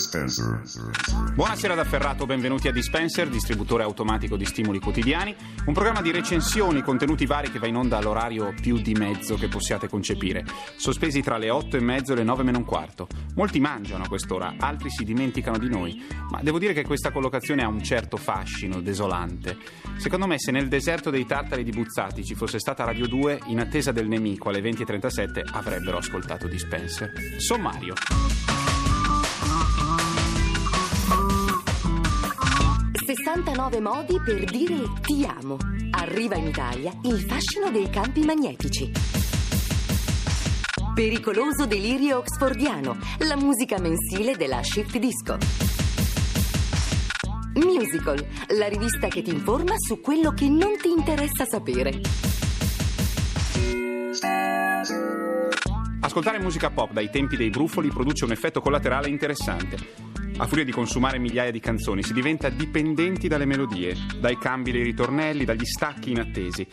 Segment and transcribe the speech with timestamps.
[0.00, 0.62] Dispenser.
[1.34, 5.36] Buonasera da Ferrato, benvenuti a Dispenser, distributore automatico di stimoli quotidiani,
[5.66, 9.48] un programma di recensioni, contenuti vari che va in onda all'orario più di mezzo che
[9.48, 13.08] possiate concepire, sospesi tra le 8 e mezzo e le 9 meno un quarto.
[13.34, 17.62] Molti mangiano a quest'ora, altri si dimenticano di noi, ma devo dire che questa collocazione
[17.62, 19.58] ha un certo fascino desolante.
[19.98, 23.60] Secondo me se nel deserto dei tartari di Buzzati ci fosse stata Radio 2, in
[23.60, 27.12] attesa del nemico alle 20.37 avrebbero ascoltato Dispenser.
[27.36, 27.92] Sommario.
[33.50, 35.56] 69 modi per dire ti amo.
[35.90, 38.92] Arriva in Italia il fascino dei campi magnetici.
[40.94, 45.36] Pericoloso delirio oxfordiano, la musica mensile della Shift Disco.
[47.54, 48.24] Musical,
[48.56, 52.00] la rivista che ti informa su quello che non ti interessa sapere.
[56.00, 60.09] Ascoltare musica pop dai tempi dei brufoli produce un effetto collaterale interessante.
[60.40, 64.82] A furia di consumare migliaia di canzoni si diventa dipendenti dalle melodie, dai cambi dei
[64.82, 66.66] ritornelli, dagli stacchi inattesi.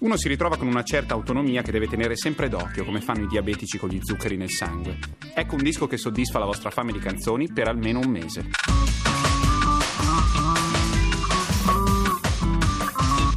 [0.00, 3.26] Uno si ritrova con una certa autonomia che deve tenere sempre d'occhio, come fanno i
[3.28, 4.98] diabetici con gli zuccheri nel sangue.
[5.32, 8.50] Ecco un disco che soddisfa la vostra fame di canzoni per almeno un mese.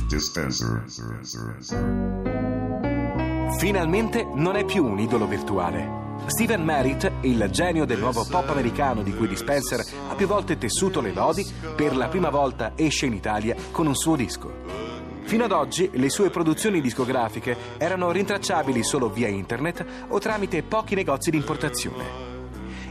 [0.07, 0.83] Dispenser.
[3.59, 6.02] Finalmente non è più un idolo virtuale.
[6.25, 11.01] Steven Merritt, il genio del nuovo pop americano di cui Dispenser ha più volte tessuto
[11.01, 14.51] le lodi, per la prima volta esce in Italia con un suo disco.
[15.23, 20.95] Fino ad oggi le sue produzioni discografiche erano rintracciabili solo via internet o tramite pochi
[20.95, 22.31] negozi di importazione.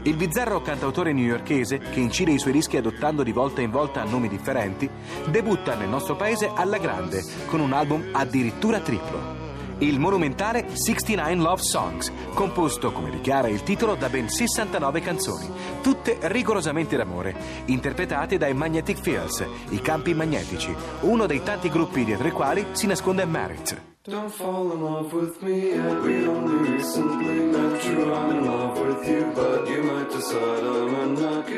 [0.03, 4.27] Il bizzarro cantautore newyorkese, che incide i suoi dischi adottando di volta in volta nomi
[4.29, 4.89] differenti,
[5.29, 9.41] debutta nel nostro paese alla grande con un album addirittura triplo.
[9.79, 15.49] Il monumentale 69 Love Songs, composto, come dichiara il titolo, da ben 69 canzoni,
[15.81, 17.35] tutte rigorosamente d'amore,
[17.65, 22.87] interpretate dai Magnetic Fields, i campi magnetici, uno dei tanti gruppi dietro i quali si
[22.87, 23.91] nasconde Merit.
[24.05, 26.01] Don't fall in love with me yet.
[26.01, 27.79] We only recently met.
[27.79, 30.62] True, I'm in love with you, but you might decide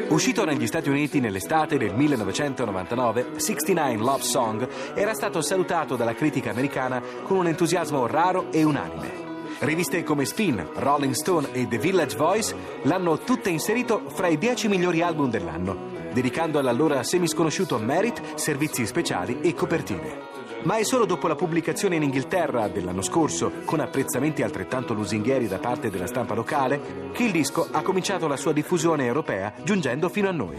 [0.08, 6.52] Uscito negli Stati Uniti nell'estate del 1999, 69 Love Song era stato salutato dalla critica
[6.52, 9.24] americana con un entusiasmo raro e unanime.
[9.60, 14.68] Riviste come Spin, Rolling Stone e The Village Voice l'hanno tutte inserito fra i 10
[14.68, 20.34] migliori album dell'anno, dedicando all'allora semisconosciuto Merit servizi speciali e copertine.
[20.64, 25.60] Ma è solo dopo la pubblicazione in Inghilterra dell'anno scorso, con apprezzamenti altrettanto lusinghieri da
[25.60, 30.30] parte della stampa locale, che il disco ha cominciato la sua diffusione europea, giungendo fino
[30.30, 30.56] a noi.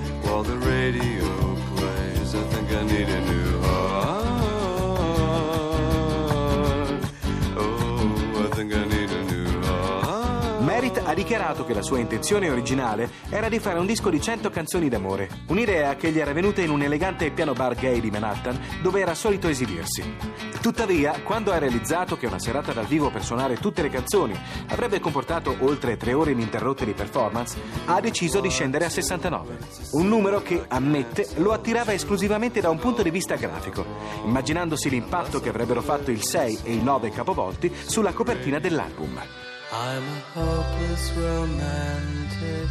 [11.16, 15.31] Dichiarato che la sua intenzione originale era di fare un disco di 100 canzoni d'amore,
[15.49, 19.15] un'idea che gli era venuta in un elegante piano bar gay di Manhattan dove era
[19.15, 20.05] solito esibirsi.
[20.60, 24.38] Tuttavia, quando ha realizzato che una serata dal vivo per suonare tutte le canzoni
[24.69, 29.56] avrebbe comportato oltre tre ore ininterrotte di performance, ha deciso di scendere a 69.
[29.93, 33.87] Un numero che, ammette, lo attirava esclusivamente da un punto di vista grafico,
[34.26, 39.46] immaginandosi l'impatto che avrebbero fatto il 6 e il 9 capovolti sulla copertina dell'album.
[39.72, 42.69] I'm a hopeless romantic.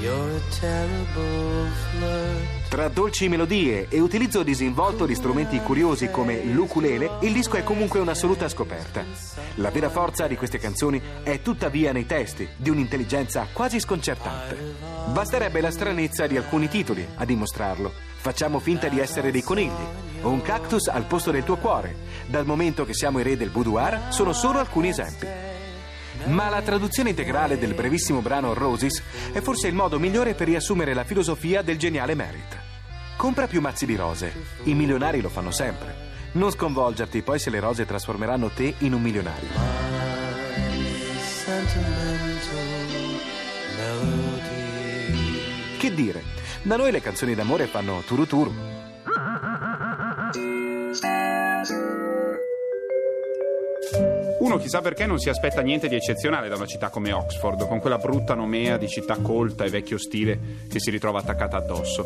[0.00, 2.68] You're a terrible flirt.
[2.70, 8.00] Tra dolci melodie e utilizzo disinvolto di strumenti curiosi come l'ukulele, il disco è comunque
[8.00, 9.04] un'assoluta scoperta.
[9.56, 14.56] La vera forza di queste canzoni è tuttavia nei testi, di un'intelligenza quasi sconcertante.
[15.12, 17.92] Basterebbe la stranezza di alcuni titoli a dimostrarlo.
[18.16, 21.96] Facciamo finta di essere dei conigli, un cactus al posto del tuo cuore.
[22.26, 25.26] Dal momento che siamo i re del boudoir, sono solo alcuni esempi.
[26.26, 29.02] Ma la traduzione integrale del brevissimo brano Roses
[29.32, 32.58] è forse il modo migliore per riassumere la filosofia del geniale Merit.
[33.16, 34.32] Compra più mazzi di rose,
[34.64, 36.10] i milionari lo fanno sempre.
[36.32, 39.48] Non sconvolgerti poi se le rose trasformeranno te in un milionario.
[45.78, 46.22] Che dire,
[46.62, 48.81] da noi le canzoni d'amore fanno turuturu.
[54.52, 57.66] Uno Uno chissà perché non si aspetta niente di eccezionale da una città come Oxford,
[57.66, 60.38] con quella brutta nomea di città colta e vecchio stile
[60.68, 62.04] che si ritrova attaccata addosso.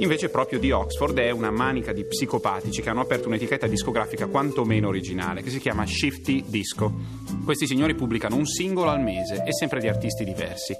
[0.00, 4.88] Invece proprio di Oxford è una manica di psicopatici che hanno aperto un'etichetta discografica quantomeno
[4.88, 6.92] originale, che si chiama Shifty Disco.
[7.44, 10.76] Questi signori pubblicano un singolo al mese e sempre di artisti diversi.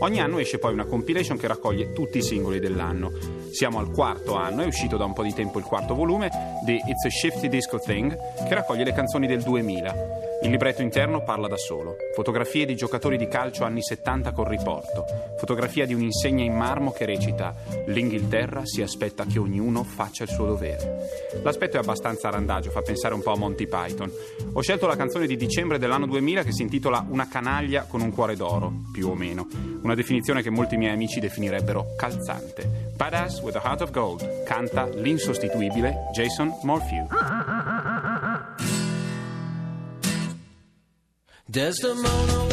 [0.00, 3.10] Ogni anno esce poi una compilation che raccoglie tutti i singoli dell'anno.
[3.52, 6.30] Siamo al quarto anno, è uscito da un po' di tempo il quarto volume
[6.62, 8.14] di It's a Shifty Disco Thing,
[8.46, 10.22] che raccoglie le canzoni del 2000.
[10.42, 11.96] Il libretto interno parla da solo.
[12.14, 15.04] Fotografie di giocatori di calcio anni 70 col riporto.
[15.38, 17.54] Fotografia di un'insegna in marmo che recita
[17.86, 21.06] L'Inghilterra si aspetta che ognuno faccia il suo dovere.
[21.42, 24.10] L'aspetto è abbastanza randagio, fa pensare un po' a Monty Python.
[24.54, 28.10] Ho scelto la canzone di dicembre dell'anno 2000 che si intitola Una canaglia con un
[28.10, 29.46] cuore d'oro, più o meno.
[29.82, 32.90] Una definizione che molti miei amici definirebbero calzante.
[32.96, 37.06] Badass with a Heart of Gold canta l'insostituibile Jason Morphew.
[41.52, 42.51] Desdemona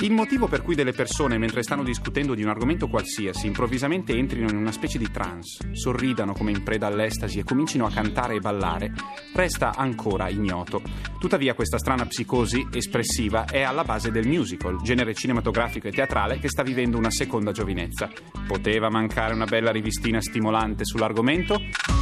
[0.00, 4.48] Il motivo per cui delle persone, mentre stanno discutendo di un argomento qualsiasi, improvvisamente entrino
[4.48, 8.40] in una specie di trance, sorridano come in preda all'estasi e comincino a cantare e
[8.40, 8.92] ballare,
[9.34, 10.80] resta ancora ignoto.
[11.20, 16.48] Tuttavia questa strana psicosi espressiva è alla base del musical, genere cinematografico e teatrale che
[16.48, 18.08] sta vivendo una seconda giovinezza.
[18.46, 22.01] Poteva mancare una bella rivistina stimolante sull'argomento?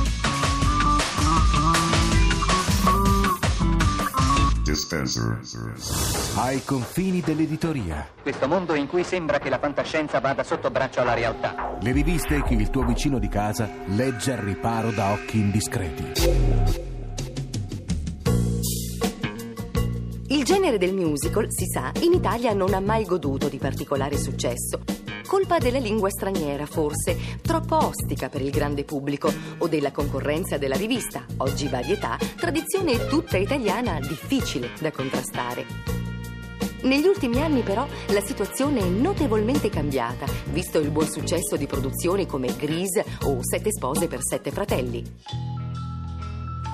[4.81, 5.38] Dispenser.
[6.37, 8.09] Ai confini dell'editoria.
[8.23, 11.77] Questo mondo in cui sembra che la fantascienza vada sotto braccio alla realtà.
[11.82, 16.12] Le riviste che il tuo vicino di casa legge al riparo da occhi indiscreti.
[20.29, 25.00] Il genere del musical, si sa, in Italia non ha mai goduto di particolare successo.
[25.31, 30.75] Colpa della lingua straniera, forse, troppo ostica per il grande pubblico, o della concorrenza della
[30.75, 35.65] rivista, oggi varietà, tradizione tutta italiana difficile da contrastare.
[36.82, 42.26] Negli ultimi anni però la situazione è notevolmente cambiata, visto il buon successo di produzioni
[42.26, 45.60] come Grease o Sette spose per sette fratelli.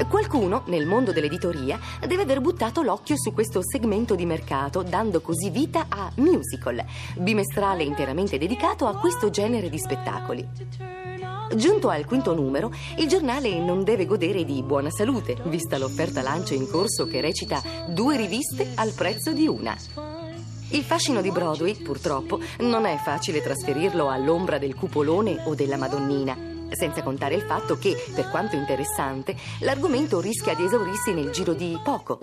[0.08, 5.50] Qualcuno nel mondo dell'editoria deve aver buttato l'occhio su questo segmento di mercato, dando così
[5.50, 6.84] vita a Musical,
[7.16, 10.48] bimestrale interamente dedicato a questo genere di spettacoli.
[11.54, 16.54] Giunto al quinto numero, il giornale non deve godere di buona salute, vista l'offerta lancio
[16.54, 19.76] in corso che recita due riviste al prezzo di una.
[20.70, 26.55] Il fascino di Broadway, purtroppo, non è facile trasferirlo all'ombra del cupolone o della Madonnina.
[26.70, 31.78] Senza contare il fatto che, per quanto interessante, l'argomento rischia di esaurirsi nel giro di
[31.82, 32.18] poco.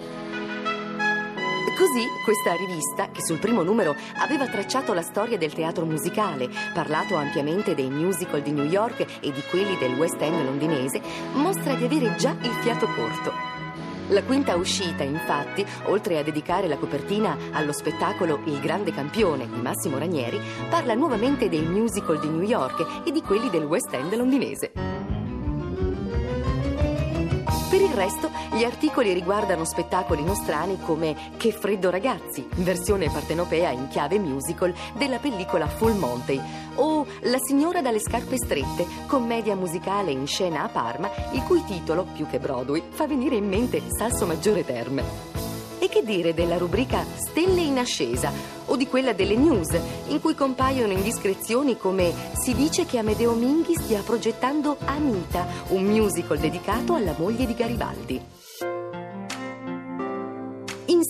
[1.75, 7.15] Così questa rivista, che sul primo numero aveva tracciato la storia del teatro musicale, parlato
[7.15, 11.01] ampiamente dei musical di New York e di quelli del West End londinese,
[11.33, 13.52] mostra di avere già il fiato corto.
[14.13, 19.60] La quinta uscita, infatti, oltre a dedicare la copertina allo spettacolo Il grande campione di
[19.60, 20.39] Massimo Ranieri,
[20.70, 24.92] parla nuovamente dei musical di New York e di quelli del West End londinese.
[27.93, 34.17] Il resto, gli articoli riguardano spettacoli nostrani come Che freddo ragazzi, versione partenopea in chiave
[34.17, 36.41] musical della pellicola Full Monty,
[36.75, 42.07] o La signora dalle scarpe strette, commedia musicale in scena a Parma, il cui titolo,
[42.15, 45.42] più che Broadway, fa venire in mente Salso Maggiore Terme.
[45.84, 48.32] E che dire della rubrica Stelle in ascesa
[48.68, 53.75] o di quella delle news, in cui compaiono indiscrezioni come si dice che Amedeo Minghi
[53.75, 58.42] stia progettando Anita, un musical dedicato alla moglie di Garibaldi.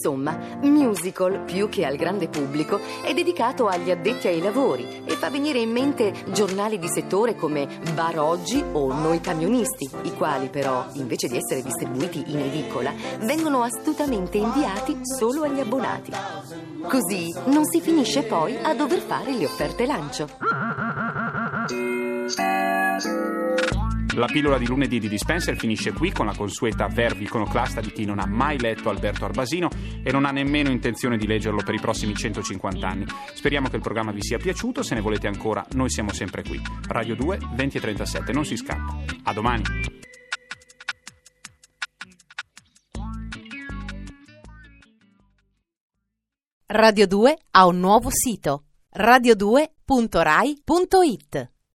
[0.03, 5.13] In Insomma, musical, più che al grande pubblico, è dedicato agli addetti ai lavori e
[5.13, 10.49] fa venire in mente giornali di settore come Bar Oggi o Noi Camionisti, i quali
[10.49, 12.91] però, invece di essere distribuiti in edicola,
[13.21, 16.11] vengono astutamente inviati solo agli abbonati.
[16.85, 20.27] Così non si finisce poi a dover fare le offerte lancio.
[24.15, 28.05] La pillola di lunedì di Dispenser finisce qui con la consueta verve iconoclasta di chi
[28.05, 29.69] non ha mai letto Alberto Arbasino
[30.03, 33.07] e non ha nemmeno intenzione di leggerlo per i prossimi 150 anni.
[33.33, 36.61] Speriamo che il programma vi sia piaciuto, se ne volete ancora noi siamo sempre qui.
[36.87, 38.99] Radio 2 20 e 37, non si scappa.
[39.23, 39.63] A domani.
[46.67, 48.65] Radio 2 ha un nuovo sito
[48.95, 51.52] radio2.rai.it